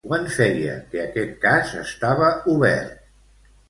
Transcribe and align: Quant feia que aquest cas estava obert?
Quant 0.09 0.23
feia 0.37 0.77
que 0.95 1.03
aquest 1.03 1.37
cas 1.45 1.77
estava 1.85 2.35
obert? 2.59 3.09